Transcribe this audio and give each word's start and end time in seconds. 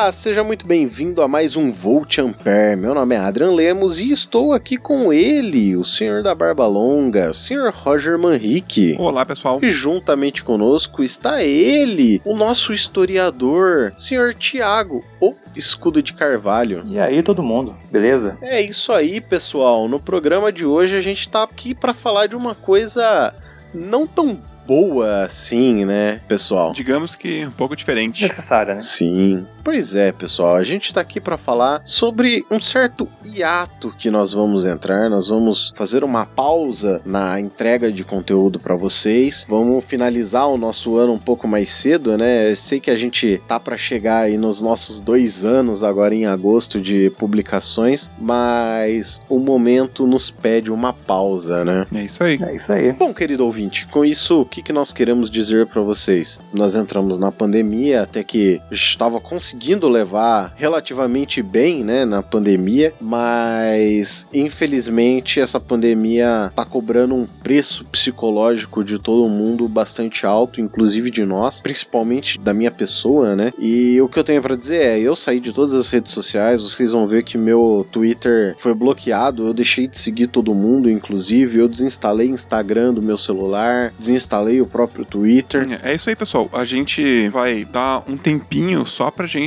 Olá, 0.00 0.12
seja 0.12 0.42
muito 0.42 0.66
bem-vindo 0.66 1.20
a 1.20 1.28
mais 1.28 1.56
um 1.56 1.70
Volt 1.70 2.16
Ampere. 2.16 2.74
Meu 2.74 2.94
nome 2.94 3.14
é 3.14 3.18
Adrian 3.18 3.50
Lemos 3.50 3.98
e 3.98 4.10
estou 4.10 4.54
aqui 4.54 4.78
com 4.78 5.12
ele, 5.12 5.76
o 5.76 5.84
senhor 5.84 6.22
da 6.22 6.34
barba 6.34 6.66
longa, 6.66 7.28
o 7.28 7.34
senhor 7.34 7.70
Roger 7.70 8.18
Manrique. 8.18 8.96
Olá, 8.98 9.26
pessoal. 9.26 9.58
E 9.62 9.68
juntamente 9.68 10.42
conosco 10.42 11.04
está 11.04 11.42
ele, 11.42 12.18
o 12.24 12.34
nosso 12.34 12.72
historiador, 12.72 13.92
senhor 13.94 14.32
Tiago, 14.32 15.04
o 15.20 15.34
Escudo 15.54 16.02
de 16.02 16.14
Carvalho. 16.14 16.82
E 16.86 16.98
aí, 16.98 17.22
todo 17.22 17.42
mundo, 17.42 17.76
beleza? 17.92 18.38
É 18.40 18.58
isso 18.58 18.94
aí, 18.94 19.20
pessoal. 19.20 19.86
No 19.86 20.00
programa 20.00 20.50
de 20.50 20.64
hoje 20.64 20.96
a 20.96 21.02
gente 21.02 21.28
tá 21.28 21.42
aqui 21.42 21.74
para 21.74 21.92
falar 21.92 22.26
de 22.26 22.34
uma 22.34 22.54
coisa 22.54 23.34
não 23.74 24.06
tão 24.06 24.40
boa 24.70 25.24
assim, 25.24 25.84
né, 25.84 26.20
pessoal? 26.28 26.72
Digamos 26.72 27.16
que 27.16 27.44
um 27.44 27.50
pouco 27.50 27.74
diferente. 27.74 28.22
Necessária, 28.22 28.74
né? 28.74 28.80
Sim. 28.80 29.44
Pois 29.62 29.94
é, 29.94 30.10
pessoal, 30.10 30.56
a 30.56 30.62
gente 30.62 30.92
tá 30.92 31.00
aqui 31.02 31.20
para 31.20 31.36
falar 31.36 31.80
sobre 31.84 32.44
um 32.50 32.58
certo 32.58 33.06
hiato 33.24 33.94
que 33.98 34.10
nós 34.10 34.32
vamos 34.32 34.64
entrar, 34.64 35.10
nós 35.10 35.28
vamos 35.28 35.72
fazer 35.76 36.02
uma 36.02 36.24
pausa 36.24 37.02
na 37.04 37.38
entrega 37.38 37.92
de 37.92 38.02
conteúdo 38.02 38.58
para 38.58 38.74
vocês. 38.74 39.46
Vamos 39.48 39.84
finalizar 39.84 40.48
o 40.48 40.56
nosso 40.56 40.96
ano 40.96 41.12
um 41.12 41.18
pouco 41.18 41.46
mais 41.46 41.70
cedo, 41.70 42.16
né? 42.16 42.50
Eu 42.50 42.56
sei 42.56 42.80
que 42.80 42.90
a 42.90 42.96
gente 42.96 43.40
tá 43.46 43.60
para 43.60 43.76
chegar 43.76 44.20
aí 44.20 44.38
nos 44.38 44.62
nossos 44.62 45.00
dois 45.00 45.44
anos 45.44 45.82
agora 45.82 46.14
em 46.14 46.26
agosto 46.26 46.80
de 46.80 47.10
publicações, 47.10 48.10
mas 48.18 49.22
o 49.28 49.38
momento 49.38 50.06
nos 50.06 50.30
pede 50.30 50.72
uma 50.72 50.92
pausa, 50.92 51.64
né? 51.64 51.86
É 51.94 52.02
isso 52.02 52.24
aí. 52.24 52.38
É 52.42 52.56
isso 52.56 52.72
aí. 52.72 52.92
Bom, 52.92 53.12
querido 53.12 53.44
ouvinte, 53.44 53.86
com 53.88 54.04
isso, 54.04 54.40
o 54.40 54.46
que, 54.46 54.62
que 54.62 54.72
nós 54.72 54.92
queremos 54.92 55.30
dizer 55.30 55.66
para 55.66 55.82
vocês? 55.82 56.40
Nós 56.52 56.74
entramos 56.74 57.18
na 57.18 57.30
pandemia 57.30 58.02
até 58.02 58.24
que 58.24 58.60
estava 58.70 59.20
conseguindo 59.50 59.88
levar 59.88 60.54
relativamente 60.56 61.42
bem, 61.42 61.82
né, 61.82 62.04
na 62.04 62.22
pandemia, 62.22 62.94
mas 63.00 64.26
infelizmente 64.32 65.40
essa 65.40 65.58
pandemia 65.58 66.52
tá 66.54 66.64
cobrando 66.64 67.16
um 67.16 67.26
preço 67.26 67.84
psicológico 67.86 68.84
de 68.84 68.98
todo 68.98 69.28
mundo 69.28 69.68
bastante 69.68 70.24
alto, 70.24 70.60
inclusive 70.60 71.10
de 71.10 71.24
nós, 71.24 71.60
principalmente 71.60 72.38
da 72.38 72.54
minha 72.54 72.70
pessoa, 72.70 73.34
né? 73.34 73.52
E 73.58 74.00
o 74.00 74.08
que 74.08 74.20
eu 74.20 74.24
tenho 74.24 74.40
para 74.40 74.56
dizer 74.56 74.82
é, 74.82 75.00
eu 75.00 75.16
saí 75.16 75.40
de 75.40 75.52
todas 75.52 75.74
as 75.74 75.88
redes 75.88 76.12
sociais, 76.12 76.62
vocês 76.62 76.92
vão 76.92 77.08
ver 77.08 77.24
que 77.24 77.36
meu 77.36 77.84
Twitter 77.90 78.54
foi 78.56 78.72
bloqueado, 78.72 79.48
eu 79.48 79.52
deixei 79.52 79.88
de 79.88 79.98
seguir 79.98 80.28
todo 80.28 80.54
mundo, 80.54 80.88
inclusive 80.88 81.58
eu 81.58 81.68
desinstalei 81.68 82.28
Instagram 82.28 82.94
do 82.94 83.02
meu 83.02 83.16
celular, 83.16 83.92
desinstalei 83.98 84.60
o 84.60 84.66
próprio 84.66 85.04
Twitter. 85.04 85.80
É 85.82 85.94
isso 85.94 86.08
aí, 86.08 86.14
pessoal. 86.14 86.48
A 86.52 86.64
gente 86.64 87.28
vai 87.30 87.64
dar 87.64 88.04
um 88.06 88.16
tempinho 88.16 88.86
só 88.86 89.10
pra 89.10 89.26
gente 89.26 89.39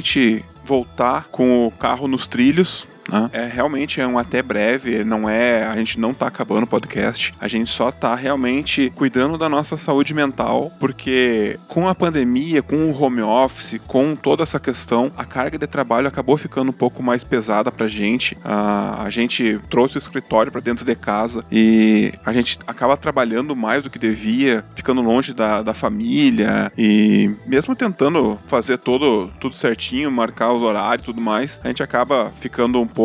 voltar 0.63 1.27
com 1.29 1.67
o 1.67 1.71
carro 1.71 2.07
nos 2.07 2.27
trilhos. 2.27 2.87
Né? 3.11 3.29
É 3.33 3.45
realmente 3.45 4.01
é 4.01 4.07
um 4.07 4.17
até 4.17 4.41
breve, 4.41 5.03
não 5.03 5.29
é, 5.29 5.65
a 5.65 5.75
gente 5.75 5.99
não 5.99 6.13
tá 6.13 6.27
acabando 6.27 6.63
o 6.63 6.67
podcast, 6.67 7.33
a 7.39 7.47
gente 7.47 7.69
só 7.69 7.91
tá 7.91 8.15
realmente 8.15 8.91
cuidando 8.95 9.37
da 9.37 9.47
nossa 9.47 9.77
saúde 9.77 10.13
mental, 10.13 10.71
porque 10.79 11.59
com 11.67 11.87
a 11.87 11.95
pandemia, 11.95 12.61
com 12.61 12.89
o 12.89 13.01
home 13.01 13.21
office, 13.21 13.79
com 13.87 14.15
toda 14.15 14.43
essa 14.43 14.59
questão, 14.59 15.11
a 15.17 15.25
carga 15.25 15.57
de 15.57 15.67
trabalho 15.67 16.07
acabou 16.07 16.37
ficando 16.37 16.69
um 16.69 16.73
pouco 16.73 17.03
mais 17.03 17.23
pesada 17.23 17.71
pra 17.71 17.87
gente. 17.87 18.37
a 18.43 19.09
gente 19.09 19.59
trouxe 19.69 19.97
o 19.97 19.99
escritório 19.99 20.51
para 20.51 20.61
dentro 20.61 20.85
de 20.85 20.95
casa 20.95 21.43
e 21.51 22.13
a 22.25 22.33
gente 22.33 22.59
acaba 22.65 22.97
trabalhando 22.97 23.55
mais 23.55 23.83
do 23.83 23.89
que 23.89 23.99
devia, 23.99 24.63
ficando 24.75 25.01
longe 25.01 25.33
da, 25.33 25.61
da 25.61 25.73
família 25.73 26.71
e 26.77 27.31
mesmo 27.45 27.75
tentando 27.75 28.39
fazer 28.47 28.77
todo, 28.77 29.31
tudo 29.39 29.55
certinho, 29.55 30.11
marcar 30.11 30.53
os 30.53 30.61
horários 30.61 31.03
e 31.03 31.05
tudo 31.05 31.21
mais, 31.21 31.59
a 31.63 31.67
gente 31.67 31.83
acaba 31.83 32.31
ficando 32.39 32.79
um 32.79 32.87
pouco 32.87 33.02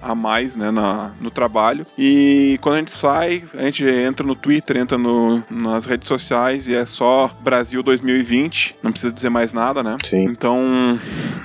a 0.00 0.14
mais 0.14 0.56
né, 0.56 0.70
na, 0.70 1.12
no 1.20 1.30
trabalho. 1.30 1.86
E 1.96 2.58
quando 2.60 2.76
a 2.76 2.78
gente 2.78 2.92
sai, 2.92 3.44
a 3.54 3.62
gente 3.62 3.84
entra 3.84 4.26
no 4.26 4.34
Twitter, 4.34 4.76
entra 4.76 4.98
no, 4.98 5.42
nas 5.50 5.86
redes 5.86 6.08
sociais 6.08 6.68
e 6.68 6.74
é 6.74 6.86
só 6.86 7.30
Brasil 7.40 7.82
2020. 7.82 8.76
Não 8.82 8.92
precisa 8.92 9.12
dizer 9.12 9.28
mais 9.28 9.52
nada, 9.52 9.82
né? 9.82 9.96
Sim. 10.04 10.24
Então, 10.24 10.98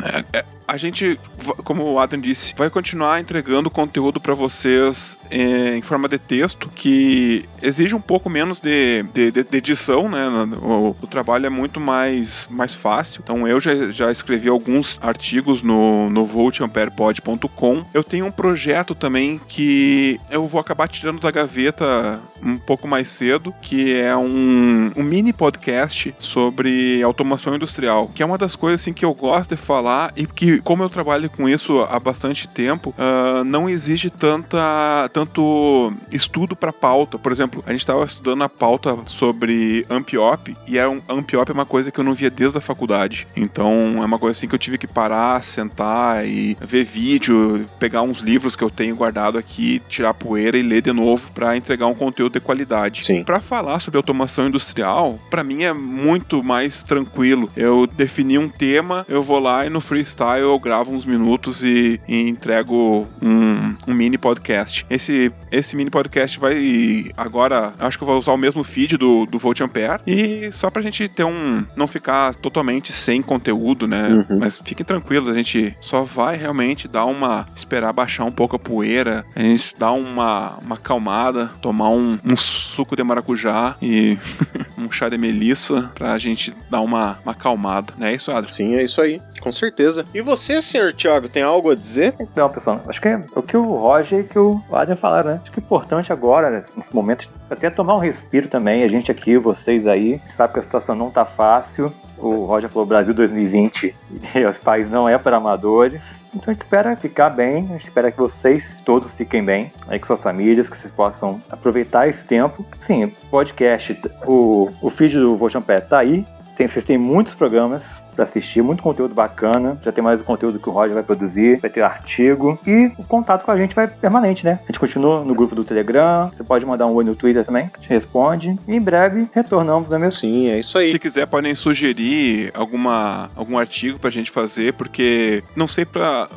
é, 0.03 0.39
é, 0.39 0.45
a 0.67 0.75
gente, 0.75 1.17
como 1.63 1.83
o 1.83 1.99
Adam 1.99 2.19
disse, 2.19 2.53
vai 2.55 2.69
continuar 2.69 3.21
entregando 3.21 3.69
conteúdo 3.69 4.19
para 4.19 4.33
vocês 4.33 5.17
é, 5.31 5.77
em 5.77 5.81
forma 5.81 6.09
de 6.09 6.17
texto, 6.17 6.69
que 6.75 7.45
exige 7.61 7.95
um 7.95 8.01
pouco 8.01 8.29
menos 8.29 8.59
de, 8.59 9.03
de, 9.13 9.31
de, 9.31 9.43
de 9.43 9.57
edição, 9.57 10.09
né? 10.09 10.27
O, 10.61 10.95
o, 11.01 11.07
trabalho 11.07 11.45
é 11.45 11.49
muito 11.49 11.79
mais, 11.79 12.47
mais 12.51 12.75
fácil. 12.75 13.21
Então 13.23 13.47
eu 13.47 13.61
já, 13.61 13.91
já 13.91 14.11
escrevi 14.11 14.49
alguns 14.49 14.99
artigos 15.01 15.61
no, 15.61 16.09
no 16.09 16.25
voltamperepod.com. 16.25 17.85
Eu 17.93 18.03
tenho 18.03 18.25
um 18.25 18.31
projeto 18.31 18.93
também 18.93 19.39
que 19.47 20.19
eu 20.29 20.45
vou 20.45 20.59
acabar 20.59 20.89
tirando 20.89 21.21
da 21.21 21.31
gaveta 21.31 22.19
um 22.41 22.57
pouco 22.57 22.87
mais 22.87 23.09
cedo, 23.09 23.53
que 23.61 23.93
é 23.93 24.15
um, 24.15 24.91
um 24.95 25.03
mini 25.03 25.33
podcast 25.33 26.13
sobre 26.19 27.01
automação 27.03 27.55
industrial, 27.55 28.09
que 28.13 28.23
é 28.23 28.25
uma 28.25 28.37
das 28.37 28.55
coisas 28.55 28.81
assim 28.81 28.93
que 28.93 29.05
eu 29.05 29.13
gosto 29.13 29.55
de 29.55 29.61
falar 29.61 30.11
e 30.15 30.25
que, 30.25 30.59
como 30.61 30.83
eu 30.83 30.89
trabalho 30.89 31.29
com 31.29 31.47
isso 31.47 31.81
há 31.89 31.99
bastante 31.99 32.47
tempo, 32.47 32.93
uh, 32.97 33.43
não 33.43 33.69
exige 33.69 34.09
tanta, 34.09 35.09
tanto 35.13 35.93
estudo 36.11 36.55
para 36.55 36.73
pauta. 36.73 37.17
Por 37.17 37.31
exemplo, 37.31 37.63
a 37.65 37.71
gente 37.71 37.81
estava 37.81 38.03
estudando 38.05 38.43
a 38.43 38.49
pauta 38.49 38.97
sobre 39.05 39.85
Ampiop 39.89 40.55
e 40.67 40.77
é 40.77 40.87
um, 40.87 41.01
Ampiop 41.09 41.49
é 41.49 41.53
uma 41.53 41.65
coisa 41.65 41.91
que 41.91 41.99
eu 41.99 42.03
não 42.03 42.13
via 42.13 42.29
desde 42.29 42.57
a 42.57 42.61
faculdade. 42.61 43.27
Então 43.35 44.01
é 44.01 44.05
uma 44.05 44.19
coisa 44.19 44.37
assim 44.37 44.47
que 44.47 44.55
eu 44.55 44.59
tive 44.59 44.77
que 44.77 44.87
parar, 44.87 45.43
sentar 45.43 46.25
e 46.25 46.57
ver 46.61 46.83
vídeo, 46.83 47.67
pegar 47.79 48.01
uns 48.01 48.19
livros 48.19 48.55
que 48.55 48.63
eu 48.63 48.69
tenho 48.69 48.95
guardado 48.95 49.37
aqui, 49.37 49.81
tirar 49.87 50.13
poeira 50.13 50.57
e 50.57 50.63
ler 50.63 50.81
de 50.81 50.93
novo 50.93 51.31
para 51.31 51.55
entregar 51.55 51.87
um 51.87 51.95
conteúdo 51.95 52.26
de 52.29 52.39
qualidade. 52.39 53.03
Sim. 53.03 53.23
Para 53.23 53.39
falar 53.39 53.79
sobre 53.79 53.97
automação 53.97 54.47
industrial, 54.47 55.19
para 55.29 55.43
mim 55.43 55.63
é 55.63 55.73
muito 55.73 56.43
mais 56.43 56.83
tranquilo. 56.83 57.49
Eu 57.55 57.87
defini 57.87 58.37
um 58.37 58.49
tema, 58.49 59.05
eu 59.07 59.23
vou 59.23 59.39
lá 59.39 59.65
e 59.65 59.69
no 59.69 59.81
freestyle 59.81 60.41
eu 60.41 60.59
gravo 60.59 60.91
uns 60.91 61.05
minutos 61.05 61.63
e, 61.63 61.99
e 62.07 62.27
entrego 62.27 63.07
um, 63.21 63.75
um, 63.87 63.93
mini 63.93 64.17
podcast. 64.17 64.85
Esse, 64.89 65.31
esse 65.51 65.75
mini 65.75 65.89
podcast 65.89 66.39
vai 66.39 67.11
agora, 67.15 67.73
acho 67.79 67.97
que 67.97 68.03
eu 68.03 68.07
vou 68.07 68.17
usar 68.17 68.33
o 68.33 68.37
mesmo 68.37 68.63
feed 68.63 68.97
do, 68.97 69.25
do 69.25 69.37
Volt 69.37 69.61
Ampere 69.61 70.01
e 70.05 70.49
só 70.51 70.69
pra 70.69 70.81
gente 70.81 71.07
ter 71.07 71.23
um, 71.23 71.65
não 71.75 71.87
ficar 71.87 72.35
totalmente 72.35 72.91
sem 72.91 73.21
conteúdo, 73.21 73.87
né? 73.87 74.25
Uhum. 74.29 74.37
Mas 74.39 74.61
fiquem 74.63 74.85
tranquilos, 74.85 75.29
a 75.29 75.33
gente 75.33 75.75
só 75.81 76.03
vai 76.03 76.37
realmente 76.37 76.87
dar 76.87 77.05
uma, 77.05 77.45
esperar 77.55 77.93
baixar 77.93 78.25
um 78.25 78.31
pouco 78.31 78.55
a 78.55 78.59
poeira, 78.59 79.25
a 79.35 79.41
gente 79.41 79.75
dar 79.77 79.91
uma, 79.91 80.57
uma 80.57 80.77
calmada, 80.77 81.51
tomar 81.61 81.89
um, 81.89 82.16
um 82.25 82.37
suco 82.37 82.95
de 82.95 83.03
maracujá 83.03 83.75
e 83.81 84.17
um 84.87 84.91
chá 84.91 85.09
de 85.09 85.17
melissa 85.17 85.91
pra 85.93 86.17
gente 86.17 86.55
dar 86.69 86.81
uma, 86.81 87.19
uma 87.23 87.33
acalmada. 87.33 87.93
Não 87.97 88.07
é 88.07 88.13
isso, 88.13 88.31
Adri? 88.31 88.51
Sim, 88.51 88.75
é 88.75 88.83
isso 88.83 89.01
aí, 89.01 89.21
com 89.41 89.51
certeza. 89.51 90.05
E 90.13 90.21
você, 90.21 90.61
senhor 90.61 90.93
Thiago, 90.93 91.29
tem 91.29 91.43
algo 91.43 91.69
a 91.69 91.75
dizer? 91.75 92.15
Então, 92.19 92.49
pessoal, 92.49 92.81
acho 92.87 93.01
que 93.01 93.07
é 93.07 93.21
o 93.35 93.41
que 93.41 93.55
o 93.55 93.75
Roger 93.75 94.21
e 94.21 94.23
que 94.23 94.39
o 94.39 94.61
Adrian 94.71 94.95
falaram, 94.95 95.31
né? 95.31 95.39
Acho 95.41 95.51
que 95.51 95.59
é 95.59 95.63
importante 95.63 96.11
agora, 96.11 96.49
nesse 96.49 96.93
momento, 96.95 97.29
até 97.49 97.69
tomar 97.69 97.95
um 97.95 97.99
respiro 97.99 98.47
também. 98.47 98.83
A 98.83 98.87
gente 98.87 99.11
aqui, 99.11 99.37
vocês 99.37 99.85
aí, 99.85 100.21
sabe 100.29 100.53
que 100.53 100.59
a 100.59 100.63
situação 100.63 100.95
não 100.95 101.09
tá 101.09 101.25
fácil. 101.25 101.93
O 102.17 102.45
Roger 102.45 102.67
falou 102.67 102.85
Brasil 102.85 103.13
2020 103.13 103.95
e 104.35 104.45
os 104.45 104.57
países 104.59 104.91
não 104.91 105.07
é 105.07 105.17
para 105.17 105.37
amadores. 105.37 106.23
Então 106.33 106.45
a 106.47 106.51
gente 106.51 106.63
espera 106.63 106.95
ficar 106.95 107.29
bem, 107.29 107.65
a 107.65 107.73
gente 107.73 107.83
espera 107.83 108.11
que 108.11 108.17
vocês 108.17 108.81
todos 108.83 109.13
fiquem 109.13 109.43
bem, 109.43 109.71
aí 109.87 109.99
com 109.99 110.07
suas 110.07 110.21
famílias, 110.21 110.67
que 110.67 110.75
vocês 110.75 110.91
possam 110.91 111.41
aproveitar 111.49 112.07
esse 112.07 112.25
tempo. 112.25 112.65
Sim, 112.81 113.13
podcast, 113.29 113.99
o, 114.25 114.69
o 114.81 114.89
feed 114.89 115.17
do 115.17 115.35
Volchan 115.35 115.61
Pé 115.61 115.79
tá 115.79 115.99
aí. 115.99 116.25
Tem, 116.55 116.67
vocês 116.67 116.83
têm 116.83 116.97
muitos 116.97 117.35
programas 117.35 118.01
para 118.15 118.23
assistir, 118.23 118.63
muito 118.63 118.81
conteúdo 118.81 119.13
bacana. 119.13 119.79
Já 119.85 119.91
tem 119.91 120.03
mais 120.03 120.21
o 120.21 120.23
conteúdo 120.23 120.57
que 120.57 120.67
o 120.67 120.71
Roger 120.71 120.95
vai 120.95 121.03
produzir, 121.03 121.59
vai 121.59 121.69
ter 121.69 121.83
artigo. 121.83 122.57
E 122.65 122.91
o 122.97 123.03
contato 123.03 123.45
com 123.45 123.51
a 123.51 123.57
gente 123.57 123.75
vai 123.75 123.87
permanente, 123.87 124.43
né? 124.43 124.59
A 124.63 124.65
gente 124.65 124.79
continua 124.79 125.23
no 125.23 125.35
grupo 125.35 125.53
do 125.53 125.63
Telegram. 125.63 126.31
Você 126.35 126.43
pode 126.43 126.65
mandar 126.65 126.87
um 126.87 126.95
oi 126.95 127.03
no 127.03 127.15
Twitter 127.15 127.45
também, 127.45 127.69
a 127.71 127.79
gente 127.79 127.89
responde. 127.89 128.57
E 128.67 128.75
em 128.75 128.81
breve 128.81 129.27
retornamos, 129.33 129.87
não 129.87 129.97
é 129.97 129.99
mesmo? 129.99 130.19
Sim, 130.19 130.47
é 130.47 130.57
isso 130.57 130.75
aí. 130.79 130.89
Se 130.89 130.97
quiser, 130.97 131.27
podem 131.27 131.53
sugerir 131.53 132.51
alguma, 132.55 133.29
algum 133.35 133.55
artigo 133.59 133.99
pra 133.99 134.09
gente 134.09 134.31
fazer, 134.31 134.73
porque 134.73 135.43
não 135.55 135.67
sei 135.67 135.85
pra 135.85 136.27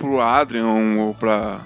pro 0.00 0.20
Adrian 0.20 0.66
ou 0.98 1.14
pra. 1.14 1.60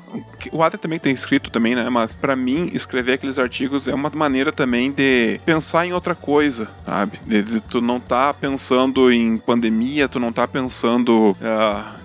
O 0.50 0.62
Adrian 0.62 0.80
também 0.80 0.98
tem 0.98 1.14
escrito 1.14 1.50
também, 1.50 1.76
né? 1.76 1.88
Mas 1.88 2.16
para 2.16 2.34
mim, 2.34 2.68
escrever 2.72 3.12
aqueles 3.12 3.38
artigos 3.38 3.86
é 3.86 3.94
uma 3.94 4.10
maneira 4.10 4.50
também 4.50 4.90
de 4.90 5.40
pensar 5.46 5.86
em 5.86 5.92
outra 5.92 6.16
coisa, 6.16 6.68
sabe? 6.84 7.20
De, 7.24 7.42
de 7.42 7.60
tu 7.60 7.80
não 7.80 8.00
tá 8.00 8.34
pensando 8.34 9.10
em 9.12 9.38
pandemia, 9.38 10.08
tu 10.08 10.18
não 10.18 10.32
tá 10.32 10.48
pensando. 10.48 11.30
Uh, 11.40 12.04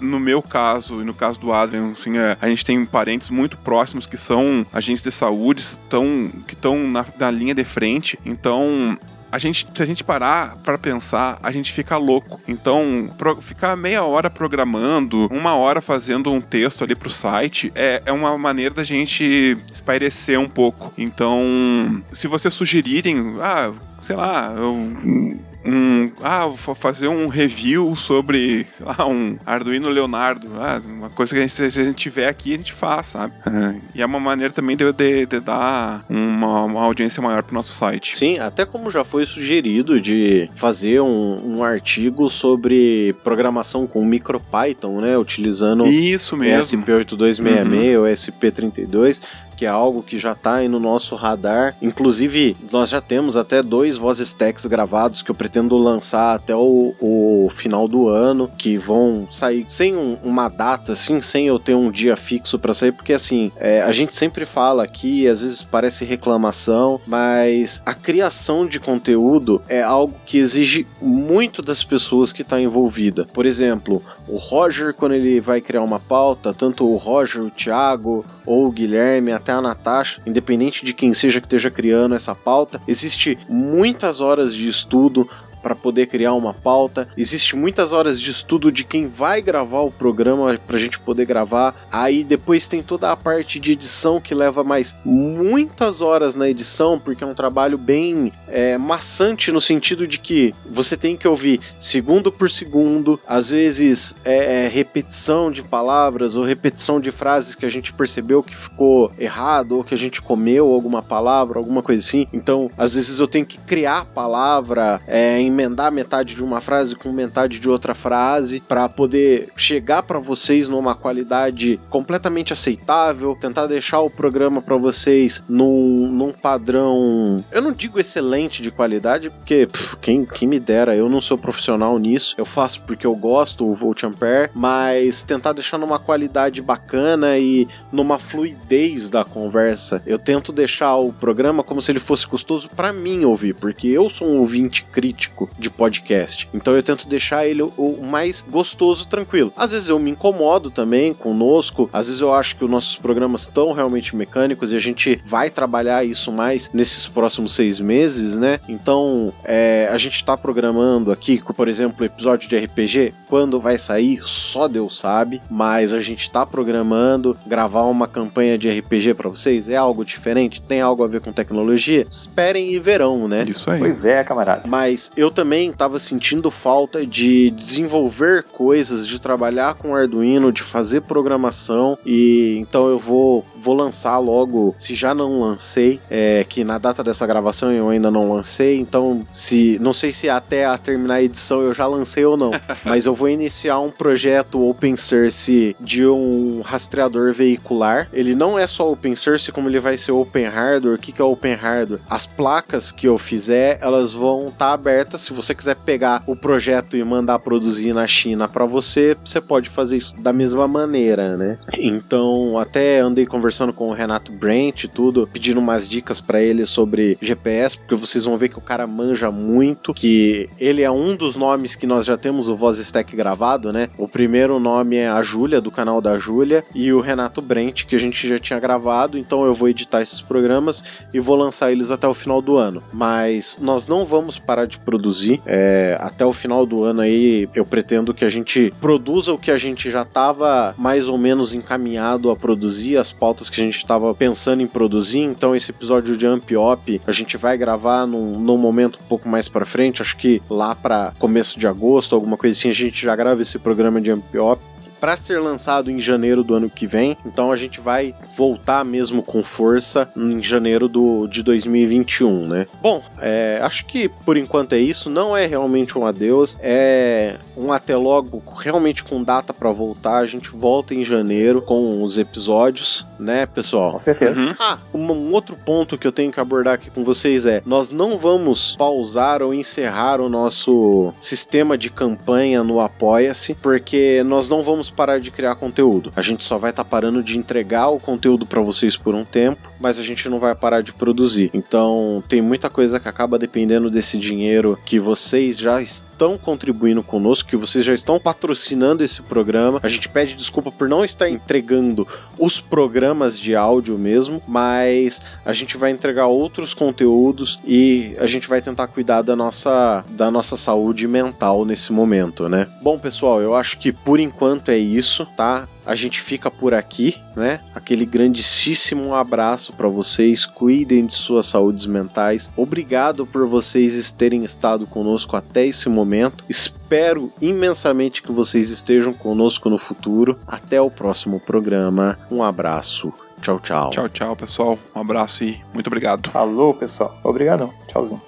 no 0.00 0.18
meu 0.18 0.40
caso 0.40 1.02
e 1.02 1.04
no 1.04 1.12
caso 1.12 1.38
do 1.38 1.52
Adrian, 1.52 1.92
assim, 1.92 2.12
a 2.40 2.48
gente 2.48 2.64
tem 2.64 2.86
parentes 2.86 3.28
muito 3.28 3.58
próximos 3.58 4.06
que 4.06 4.16
são 4.16 4.66
agentes 4.72 5.02
de 5.02 5.10
saúde, 5.10 5.62
tão, 5.90 6.30
que 6.46 6.54
estão 6.54 6.88
na, 6.88 7.04
na 7.18 7.30
linha 7.30 7.54
de 7.54 7.64
frente. 7.64 8.18
Então, 8.24 8.98
a 9.30 9.38
gente, 9.38 9.66
se 9.72 9.82
a 9.82 9.86
gente 9.86 10.02
parar 10.02 10.56
para 10.64 10.78
pensar, 10.78 11.38
a 11.42 11.50
gente 11.50 11.72
fica 11.72 11.96
louco. 11.96 12.40
Então, 12.46 13.10
pro, 13.16 13.40
ficar 13.40 13.76
meia 13.76 14.02
hora 14.04 14.30
programando, 14.30 15.26
uma 15.30 15.54
hora 15.54 15.80
fazendo 15.80 16.32
um 16.32 16.40
texto 16.40 16.84
ali 16.84 16.94
pro 16.94 17.10
site, 17.10 17.72
é, 17.74 18.02
é 18.06 18.12
uma 18.12 18.36
maneira 18.38 18.74
da 18.74 18.84
gente 18.84 19.56
espairecer 19.72 20.38
um 20.38 20.48
pouco. 20.48 20.92
Então, 20.96 22.02
se 22.12 22.26
vocês 22.26 22.52
sugerirem, 22.54 23.36
ah, 23.40 23.72
sei 24.00 24.16
lá, 24.16 24.52
eu 24.56 25.38
um. 25.68 26.12
Ah, 26.22 26.46
vou 26.46 26.74
fazer 26.74 27.08
um 27.08 27.28
review 27.28 27.94
sobre, 27.96 28.66
sei 28.72 28.86
lá, 28.86 29.06
um 29.06 29.38
Arduino 29.44 29.88
Leonardo. 29.88 30.50
Ah, 30.58 30.80
uma 30.84 31.10
coisa 31.10 31.32
que 31.32 31.38
a 31.38 31.42
gente, 31.42 31.52
se 31.52 31.62
a 31.62 31.84
gente 31.84 31.94
tiver 31.94 32.28
aqui, 32.28 32.54
a 32.54 32.56
gente 32.56 32.72
faz, 32.72 33.08
sabe? 33.08 33.32
É, 33.46 33.80
e 33.94 34.02
é 34.02 34.06
uma 34.06 34.20
maneira 34.20 34.52
também 34.52 34.76
de, 34.76 34.92
de, 34.92 35.26
de 35.26 35.40
dar 35.40 36.04
uma, 36.08 36.64
uma, 36.64 36.84
audiência 36.84 37.22
maior 37.22 37.42
pro 37.42 37.54
nosso 37.54 37.72
site. 37.72 38.16
Sim, 38.16 38.38
até 38.38 38.64
como 38.64 38.90
já 38.90 39.04
foi 39.04 39.26
sugerido 39.26 40.00
de 40.00 40.50
fazer 40.54 41.00
um, 41.00 41.56
um 41.58 41.64
artigo 41.64 42.28
sobre 42.28 43.14
programação 43.22 43.86
com 43.86 44.04
MicroPython, 44.04 45.00
né? 45.00 45.16
Utilizando 45.16 45.86
Isso 45.86 46.36
mesmo. 46.36 46.84
SP8266 46.84 47.96
uhum. 47.96 48.02
ou 48.02 48.06
SP32 48.08 49.20
que 49.58 49.66
é 49.66 49.68
algo 49.68 50.04
que 50.04 50.18
já 50.18 50.32
está 50.32 50.54
aí 50.54 50.68
no 50.68 50.78
nosso 50.78 51.16
radar. 51.16 51.76
Inclusive, 51.82 52.56
nós 52.70 52.90
já 52.90 53.00
temos 53.00 53.36
até 53.36 53.60
dois 53.60 53.96
vozes 53.96 54.32
techs 54.32 54.64
gravados 54.66 55.20
que 55.20 55.32
eu 55.32 55.34
pretendo 55.34 55.76
lançar 55.76 56.36
até 56.36 56.54
o, 56.54 56.94
o 57.00 57.50
final 57.52 57.88
do 57.88 58.08
ano, 58.08 58.48
que 58.56 58.78
vão 58.78 59.26
sair 59.30 59.64
sem 59.66 59.96
um, 59.96 60.16
uma 60.22 60.48
data, 60.48 60.92
assim, 60.92 61.20
sem 61.20 61.48
eu 61.48 61.58
ter 61.58 61.74
um 61.74 61.90
dia 61.90 62.16
fixo 62.16 62.56
para 62.56 62.72
sair, 62.72 62.92
porque 62.92 63.12
assim, 63.12 63.50
é, 63.56 63.82
a 63.82 63.90
gente 63.90 64.14
sempre 64.14 64.46
fala 64.46 64.84
aqui, 64.84 65.26
às 65.26 65.42
vezes 65.42 65.60
parece 65.62 66.04
reclamação, 66.04 67.00
mas 67.04 67.82
a 67.84 67.94
criação 67.94 68.64
de 68.64 68.78
conteúdo 68.78 69.60
é 69.68 69.82
algo 69.82 70.14
que 70.24 70.38
exige 70.38 70.86
muito 71.02 71.62
das 71.62 71.82
pessoas 71.82 72.30
que 72.30 72.42
está 72.42 72.60
envolvida. 72.60 73.26
Por 73.32 73.44
exemplo, 73.44 74.00
o 74.28 74.36
Roger, 74.36 74.94
quando 74.94 75.14
ele 75.14 75.40
vai 75.40 75.60
criar 75.60 75.82
uma 75.82 75.98
pauta, 75.98 76.54
tanto 76.54 76.86
o 76.86 76.96
Roger, 76.96 77.42
o 77.42 77.50
Thiago 77.50 78.24
ou 78.46 78.66
o 78.66 78.70
Guilherme, 78.70 79.32
até 79.32 79.47
a 79.56 79.60
Natasha, 79.60 80.20
independente 80.26 80.84
de 80.84 80.92
quem 80.92 81.14
seja 81.14 81.40
que 81.40 81.46
esteja 81.46 81.70
criando 81.70 82.14
essa 82.14 82.34
pauta, 82.34 82.80
existe 82.86 83.38
muitas 83.48 84.20
horas 84.20 84.54
de 84.54 84.68
estudo, 84.68 85.28
para 85.68 85.76
poder 85.76 86.06
criar 86.06 86.32
uma 86.32 86.54
pauta. 86.54 87.10
Existe 87.14 87.54
muitas 87.54 87.92
horas 87.92 88.18
de 88.18 88.30
estudo 88.30 88.72
de 88.72 88.84
quem 88.84 89.06
vai 89.06 89.42
gravar 89.42 89.82
o 89.82 89.90
programa 89.90 90.58
para 90.66 90.76
a 90.76 90.80
gente 90.80 90.98
poder 90.98 91.26
gravar. 91.26 91.86
Aí 91.92 92.24
depois 92.24 92.66
tem 92.66 92.82
toda 92.82 93.12
a 93.12 93.16
parte 93.16 93.60
de 93.60 93.72
edição 93.72 94.18
que 94.18 94.34
leva 94.34 94.64
mais 94.64 94.96
muitas 95.04 96.00
horas 96.00 96.34
na 96.34 96.48
edição, 96.48 96.98
porque 96.98 97.22
é 97.22 97.26
um 97.26 97.34
trabalho 97.34 97.76
bem 97.76 98.32
é, 98.46 98.78
maçante 98.78 99.52
no 99.52 99.60
sentido 99.60 100.06
de 100.06 100.18
que 100.18 100.54
você 100.70 100.96
tem 100.96 101.18
que 101.18 101.28
ouvir 101.28 101.60
segundo 101.78 102.32
por 102.32 102.50
segundo, 102.50 103.20
às 103.26 103.50
vezes 103.50 104.14
é, 104.24 104.64
é 104.64 104.68
repetição 104.68 105.50
de 105.50 105.62
palavras 105.62 106.34
ou 106.34 106.44
repetição 106.44 106.98
de 106.98 107.10
frases 107.10 107.54
que 107.54 107.66
a 107.66 107.70
gente 107.70 107.92
percebeu 107.92 108.42
que 108.42 108.56
ficou 108.56 109.12
errado 109.18 109.72
ou 109.72 109.84
que 109.84 109.92
a 109.92 109.98
gente 109.98 110.22
comeu 110.22 110.72
alguma 110.72 111.02
palavra, 111.02 111.58
alguma 111.58 111.82
coisa 111.82 112.02
assim. 112.02 112.26
Então, 112.32 112.70
às 112.78 112.94
vezes 112.94 113.18
eu 113.18 113.28
tenho 113.28 113.44
que 113.44 113.58
criar 113.58 113.98
a 113.98 114.04
palavra 114.06 115.02
é, 115.06 115.38
emendar 115.58 115.90
metade 115.90 116.36
de 116.36 116.44
uma 116.44 116.60
frase 116.60 116.94
com 116.94 117.10
metade 117.12 117.58
de 117.58 117.68
outra 117.68 117.94
frase 117.94 118.60
para 118.60 118.88
poder 118.88 119.48
chegar 119.56 120.04
para 120.04 120.20
vocês 120.20 120.68
numa 120.68 120.94
qualidade 120.94 121.80
completamente 121.90 122.52
aceitável, 122.52 123.34
tentar 123.34 123.66
deixar 123.66 124.00
o 124.00 124.10
programa 124.10 124.62
para 124.62 124.76
vocês 124.76 125.42
num, 125.48 126.06
num 126.06 126.32
padrão, 126.32 127.44
eu 127.50 127.60
não 127.60 127.72
digo 127.72 127.98
excelente 127.98 128.62
de 128.62 128.70
qualidade, 128.70 129.30
porque 129.30 129.66
pff, 129.66 129.96
quem, 129.96 130.24
quem 130.24 130.46
me 130.46 130.60
dera, 130.60 130.94
eu 130.94 131.08
não 131.08 131.20
sou 131.20 131.36
profissional 131.36 131.98
nisso, 131.98 132.36
eu 132.38 132.44
faço 132.44 132.80
porque 132.82 133.06
eu 133.06 133.16
gosto, 133.16 133.66
o 133.66 133.74
Volt 133.74 134.04
Ampere, 134.04 134.50
mas 134.54 135.24
tentar 135.24 135.52
deixar 135.52 135.78
numa 135.78 135.98
qualidade 135.98 136.62
bacana 136.62 137.36
e 137.38 137.66
numa 137.90 138.18
fluidez 138.18 139.10
da 139.10 139.24
conversa. 139.24 140.00
Eu 140.06 140.18
tento 140.18 140.52
deixar 140.52 140.96
o 140.96 141.12
programa 141.12 141.64
como 141.64 141.82
se 141.82 141.90
ele 141.90 142.00
fosse 142.00 142.26
custoso 142.26 142.68
para 142.68 142.92
mim 142.92 143.24
ouvir, 143.24 143.54
porque 143.54 143.88
eu 143.88 144.08
sou 144.08 144.28
um 144.28 144.38
ouvinte 144.38 144.84
crítico 144.84 145.47
de 145.58 145.70
podcast. 145.70 146.48
Então 146.52 146.74
eu 146.74 146.82
tento 146.82 147.06
deixar 147.06 147.46
ele 147.46 147.62
o, 147.62 147.98
mais 148.02 148.44
gostoso, 148.48 149.06
tranquilo. 149.06 149.52
Às 149.56 149.70
vezes 149.70 149.88
eu 149.88 149.98
me 149.98 150.10
incomodo 150.10 150.70
também 150.70 151.14
conosco, 151.14 151.88
às 151.92 152.06
vezes 152.06 152.20
eu 152.20 152.32
acho 152.32 152.56
que 152.56 152.64
os 152.64 152.70
nossos 152.70 152.96
programas 152.96 153.42
estão 153.42 153.72
realmente 153.72 154.16
mecânicos 154.16 154.72
e 154.72 154.76
a 154.76 154.80
gente 154.80 155.20
vai 155.24 155.50
trabalhar 155.50 156.04
isso 156.04 156.32
mais 156.32 156.70
nesses 156.72 157.06
próximos 157.06 157.54
seis 157.54 157.80
meses, 157.80 158.38
né? 158.38 158.60
Então 158.68 159.32
é, 159.44 159.88
a 159.90 159.98
gente 159.98 160.16
está 160.16 160.36
programando 160.36 161.12
aqui, 161.12 161.42
por 161.56 161.68
exemplo, 161.68 162.04
episódio 162.04 162.48
de 162.48 162.56
RPG, 162.56 163.14
quando 163.28 163.60
vai 163.60 163.78
sair, 163.78 164.20
só 164.22 164.66
Deus 164.66 164.98
sabe, 164.98 165.40
mas 165.50 165.92
a 165.92 166.00
gente 166.00 166.22
está 166.22 166.44
programando 166.46 167.36
gravar 167.46 167.82
uma 167.82 168.08
campanha 168.08 168.58
de 168.58 168.68
RPG 168.70 169.14
para 169.14 169.28
vocês. 169.28 169.68
É 169.68 169.76
algo 169.76 170.04
diferente? 170.04 170.60
Tem 170.60 170.80
algo 170.80 171.04
a 171.04 171.06
ver 171.06 171.20
com 171.20 171.32
tecnologia? 171.32 172.06
Esperem 172.10 172.72
e 172.72 172.78
verão, 172.78 173.28
né? 173.28 173.44
Isso 173.46 173.70
aí. 173.70 173.78
Pois 173.78 174.04
é, 174.04 174.22
camarada. 174.24 174.68
Mas 174.68 175.10
eu 175.16 175.27
também 175.30 175.70
estava 175.70 175.98
sentindo 175.98 176.50
falta 176.50 177.06
de 177.06 177.50
desenvolver 177.50 178.44
coisas, 178.44 179.06
de 179.06 179.20
trabalhar 179.20 179.74
com 179.74 179.94
Arduino, 179.94 180.52
de 180.52 180.62
fazer 180.62 181.02
programação 181.02 181.98
e 182.04 182.56
então 182.58 182.88
eu 182.88 182.98
vou 182.98 183.44
vou 183.60 183.74
lançar 183.74 184.18
logo, 184.18 184.74
se 184.78 184.94
já 184.94 185.14
não 185.14 185.40
lancei, 185.40 186.00
é, 186.10 186.44
que 186.48 186.64
na 186.64 186.78
data 186.78 187.02
dessa 187.02 187.26
gravação 187.26 187.72
eu 187.72 187.88
ainda 187.88 188.10
não 188.10 188.32
lancei, 188.32 188.78
então 188.78 189.26
se 189.30 189.78
não 189.80 189.92
sei 189.92 190.12
se 190.12 190.28
até 190.28 190.64
a 190.64 190.78
terminar 190.78 191.14
a 191.14 191.22
edição 191.22 191.60
eu 191.60 191.74
já 191.74 191.86
lancei 191.86 192.24
ou 192.24 192.36
não, 192.36 192.52
mas 192.84 193.06
eu 193.06 193.14
vou 193.14 193.28
iniciar 193.28 193.78
um 193.80 193.90
projeto 193.90 194.62
open 194.62 194.96
source 194.96 195.76
de 195.80 196.06
um 196.06 196.60
rastreador 196.64 197.32
veicular. 197.32 198.08
Ele 198.12 198.34
não 198.34 198.58
é 198.58 198.66
só 198.66 198.90
open 198.90 199.14
source, 199.14 199.52
como 199.52 199.68
ele 199.68 199.80
vai 199.80 199.96
ser 199.96 200.12
open 200.12 200.46
hardware. 200.46 200.94
O 200.94 200.98
que, 200.98 201.12
que 201.12 201.20
é 201.20 201.24
open 201.24 201.54
hardware? 201.54 202.00
As 202.08 202.26
placas 202.26 202.92
que 202.92 203.06
eu 203.06 203.18
fizer, 203.18 203.78
elas 203.80 204.12
vão 204.12 204.48
estar 204.48 204.68
tá 204.68 204.72
abertas 204.72 205.22
se 205.22 205.32
você 205.32 205.54
quiser 205.54 205.76
pegar 205.76 206.22
o 206.26 206.36
projeto 206.36 206.96
e 206.96 207.04
mandar 207.04 207.38
produzir 207.38 207.92
na 207.92 208.06
China 208.06 208.48
para 208.48 208.64
você, 208.64 209.16
você 209.24 209.40
pode 209.40 209.68
fazer 209.68 209.96
isso 209.96 210.16
da 210.16 210.32
mesma 210.32 210.68
maneira, 210.68 211.36
né? 211.36 211.58
Então, 211.74 212.58
até 212.58 213.00
andei 213.00 213.26
conversando 213.26 213.47
com 213.74 213.88
o 213.88 213.92
Renato 213.92 214.30
Brent 214.32 214.84
e 214.84 214.88
tudo, 214.88 215.28
pedindo 215.32 215.58
umas 215.58 215.88
dicas 215.88 216.20
para 216.20 216.42
ele 216.42 216.64
sobre 216.66 217.18
GPS, 217.20 217.76
porque 217.76 217.94
vocês 217.94 218.24
vão 218.24 218.38
ver 218.38 218.48
que 218.48 218.58
o 218.58 218.62
cara 218.62 218.86
manja 218.86 219.30
muito, 219.30 219.94
que 219.94 220.48
ele 220.58 220.82
é 220.82 220.90
um 220.90 221.16
dos 221.16 221.36
nomes 221.36 221.74
que 221.74 221.86
nós 221.86 222.04
já 222.04 222.16
temos 222.16 222.48
o 222.48 222.56
Voz 222.56 222.78
Stack 222.78 223.14
gravado, 223.16 223.72
né? 223.72 223.88
O 223.98 224.06
primeiro 224.08 224.58
nome 224.60 224.96
é 224.96 225.08
a 225.08 225.22
Júlia, 225.22 225.60
do 225.60 225.70
canal 225.70 226.00
da 226.00 226.16
Júlia, 226.18 226.64
e 226.74 226.92
o 226.92 227.00
Renato 227.00 227.42
Brent, 227.42 227.84
que 227.84 227.96
a 227.96 227.98
gente 227.98 228.28
já 228.28 228.38
tinha 228.38 228.60
gravado, 228.60 229.18
então 229.18 229.44
eu 229.44 229.54
vou 229.54 229.68
editar 229.68 230.02
esses 230.02 230.20
programas 230.20 230.84
e 231.12 231.18
vou 231.18 231.36
lançar 231.36 231.72
eles 231.72 231.90
até 231.90 232.06
o 232.06 232.14
final 232.14 232.40
do 232.40 232.56
ano. 232.56 232.82
Mas 232.92 233.58
nós 233.60 233.88
não 233.88 234.04
vamos 234.04 234.38
parar 234.38 234.66
de 234.66 234.78
produzir 234.78 234.98
produzir. 234.98 235.40
É, 235.46 235.96
até 236.00 236.24
o 236.24 236.32
final 236.32 236.66
do 236.66 236.82
ano 236.82 237.00
aí, 237.00 237.48
eu 237.54 237.64
pretendo 237.64 238.12
que 238.12 238.24
a 238.24 238.28
gente 238.28 238.72
produza 238.80 239.32
o 239.32 239.38
que 239.38 239.50
a 239.50 239.56
gente 239.56 239.90
já 239.90 240.02
estava 240.02 240.74
mais 240.76 241.08
ou 241.08 241.16
menos 241.16 241.54
encaminhado 241.54 242.30
a 242.30 242.36
produzir, 242.36 242.96
as 242.96 243.12
pautas 243.12 243.37
que 243.48 243.60
a 243.60 243.64
gente 243.64 243.76
estava 243.76 244.14
pensando 244.14 244.62
em 244.62 244.66
produzir. 244.66 245.20
Então, 245.20 245.54
esse 245.54 245.70
episódio 245.70 246.16
de 246.16 246.26
Amp 246.26 246.50
Op 246.52 247.00
a 247.06 247.12
gente 247.12 247.36
vai 247.36 247.56
gravar 247.56 248.06
num, 248.06 248.38
num 248.38 248.56
momento 248.56 248.98
um 249.02 249.08
pouco 249.08 249.28
mais 249.28 249.48
para 249.48 249.64
frente, 249.64 250.02
acho 250.02 250.16
que 250.16 250.42
lá 250.50 250.74
para 250.74 251.12
começo 251.18 251.58
de 251.58 251.66
agosto, 251.66 252.14
alguma 252.14 252.36
coisa 252.36 252.58
assim, 252.58 252.70
a 252.70 252.74
gente 252.74 253.04
já 253.04 253.14
grava 253.14 253.42
esse 253.42 253.58
programa 253.58 254.00
de 254.00 254.10
Amp 254.10 254.34
Op 254.34 254.60
para 255.00 255.16
ser 255.16 255.40
lançado 255.40 255.90
em 255.90 256.00
janeiro 256.00 256.42
do 256.42 256.54
ano 256.54 256.68
que 256.68 256.86
vem. 256.86 257.16
Então 257.24 257.52
a 257.52 257.56
gente 257.56 257.80
vai 257.80 258.14
voltar 258.36 258.84
mesmo 258.84 259.22
com 259.22 259.42
força 259.42 260.10
em 260.16 260.42
janeiro 260.42 260.88
do, 260.88 261.26
de 261.26 261.42
2021, 261.42 262.46
né? 262.46 262.66
Bom, 262.82 263.02
é, 263.20 263.58
acho 263.62 263.86
que 263.86 264.08
por 264.08 264.36
enquanto 264.36 264.74
é 264.74 264.78
isso. 264.78 265.08
Não 265.08 265.36
é 265.36 265.46
realmente 265.46 265.98
um 265.98 266.06
adeus, 266.06 266.56
é 266.60 267.36
um 267.58 267.72
até 267.72 267.96
logo 267.96 268.42
realmente 268.56 269.02
com 269.02 269.22
data 269.22 269.52
para 269.52 269.70
voltar. 269.72 270.18
A 270.18 270.26
gente 270.26 270.50
volta 270.50 270.94
em 270.94 271.02
janeiro 271.02 271.60
com 271.60 272.02
os 272.02 272.16
episódios, 272.16 273.04
né, 273.18 273.46
pessoal? 273.46 273.92
Com 273.92 274.00
certeza. 274.00 274.38
Uhum. 274.38 274.54
Ah, 274.58 274.78
um, 274.94 275.12
um 275.12 275.32
outro 275.32 275.56
ponto 275.56 275.98
que 275.98 276.06
eu 276.06 276.12
tenho 276.12 276.30
que 276.30 276.40
abordar 276.40 276.74
aqui 276.74 276.90
com 276.90 277.04
vocês 277.04 277.44
é: 277.46 277.62
nós 277.66 277.90
não 277.90 278.16
vamos 278.16 278.76
pausar 278.76 279.42
ou 279.42 279.52
encerrar 279.52 280.20
o 280.20 280.28
nosso 280.28 281.12
sistema 281.20 281.76
de 281.76 281.90
campanha 281.90 282.62
no 282.62 282.80
Apoia-se, 282.80 283.54
porque 283.54 284.22
nós 284.24 284.48
não 284.48 284.62
vamos 284.62 284.90
parar 284.90 285.18
de 285.18 285.30
criar 285.30 285.56
conteúdo. 285.56 286.12
A 286.14 286.22
gente 286.22 286.44
só 286.44 286.58
vai 286.58 286.70
estar 286.70 286.84
tá 286.84 286.88
parando 286.88 287.22
de 287.22 287.36
entregar 287.38 287.88
o 287.88 287.98
conteúdo 287.98 288.46
para 288.46 288.60
vocês 288.60 288.96
por 288.96 289.14
um 289.14 289.24
tempo, 289.24 289.70
mas 289.80 289.98
a 289.98 290.02
gente 290.02 290.28
não 290.28 290.38
vai 290.38 290.54
parar 290.54 290.82
de 290.82 290.92
produzir. 290.92 291.50
Então, 291.52 292.22
tem 292.28 292.40
muita 292.40 292.70
coisa 292.70 293.00
que 293.00 293.08
acaba 293.08 293.38
dependendo 293.38 293.90
desse 293.90 294.16
dinheiro 294.16 294.78
que 294.84 295.00
vocês 295.00 295.58
já 295.58 295.82
estão 296.18 296.36
contribuindo 296.36 297.00
conosco, 297.00 297.48
que 297.48 297.56
vocês 297.56 297.84
já 297.84 297.94
estão 297.94 298.18
patrocinando 298.18 299.04
esse 299.04 299.22
programa. 299.22 299.78
A 299.84 299.88
gente 299.88 300.08
pede 300.08 300.34
desculpa 300.34 300.72
por 300.72 300.88
não 300.88 301.04
estar 301.04 301.30
entregando 301.30 302.06
os 302.36 302.60
programas 302.60 303.38
de 303.38 303.54
áudio 303.54 303.96
mesmo, 303.96 304.42
mas 304.48 305.22
a 305.44 305.52
gente 305.52 305.76
vai 305.76 305.92
entregar 305.92 306.26
outros 306.26 306.74
conteúdos 306.74 307.60
e 307.64 308.16
a 308.18 308.26
gente 308.26 308.48
vai 308.48 308.60
tentar 308.60 308.88
cuidar 308.88 309.22
da 309.22 309.36
nossa, 309.36 310.04
da 310.10 310.28
nossa 310.28 310.56
saúde 310.56 311.06
mental 311.06 311.64
nesse 311.64 311.92
momento, 311.92 312.48
né? 312.48 312.66
Bom, 312.82 312.98
pessoal, 312.98 313.40
eu 313.40 313.54
acho 313.54 313.78
que 313.78 313.92
por 313.92 314.18
enquanto 314.18 314.70
é 314.70 314.78
isso, 314.78 315.24
tá? 315.36 315.68
A 315.88 315.94
gente 315.94 316.20
fica 316.20 316.50
por 316.50 316.74
aqui, 316.74 317.16
né? 317.34 317.60
Aquele 317.74 318.04
grandíssimo 318.04 319.14
abraço 319.14 319.72
para 319.72 319.88
vocês. 319.88 320.44
Cuidem 320.44 321.06
de 321.06 321.14
suas 321.14 321.46
saúdes 321.46 321.86
mentais. 321.86 322.52
Obrigado 322.54 323.24
por 323.24 323.46
vocês 323.46 324.12
terem 324.12 324.44
estado 324.44 324.86
conosco 324.86 325.34
até 325.34 325.64
esse 325.64 325.88
momento. 325.88 326.44
Espero 326.46 327.32
imensamente 327.40 328.20
que 328.20 328.30
vocês 328.30 328.68
estejam 328.68 329.14
conosco 329.14 329.70
no 329.70 329.78
futuro. 329.78 330.38
Até 330.46 330.78
o 330.78 330.90
próximo 330.90 331.40
programa. 331.40 332.18
Um 332.30 332.42
abraço. 332.42 333.10
Tchau, 333.40 333.58
tchau. 333.58 333.88
Tchau, 333.88 334.08
tchau, 334.10 334.36
pessoal. 334.36 334.78
Um 334.94 335.00
abraço 335.00 335.42
e 335.42 335.58
muito 335.72 335.86
obrigado. 335.86 336.30
Alô, 336.34 336.74
pessoal. 336.74 337.18
Obrigadão. 337.24 337.72
Tchauzinho. 337.86 338.20